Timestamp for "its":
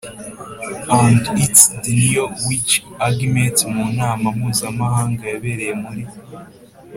1.39-1.67